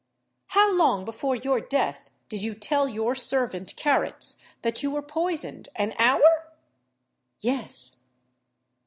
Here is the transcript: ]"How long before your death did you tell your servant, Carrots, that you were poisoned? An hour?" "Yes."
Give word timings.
]"How 0.57 0.73
long 0.73 1.05
before 1.05 1.35
your 1.35 1.61
death 1.61 2.09
did 2.27 2.41
you 2.41 2.55
tell 2.55 2.89
your 2.89 3.13
servant, 3.13 3.75
Carrots, 3.75 4.41
that 4.63 4.81
you 4.81 4.89
were 4.89 5.03
poisoned? 5.03 5.69
An 5.75 5.93
hour?" 5.99 6.53
"Yes." 7.39 7.97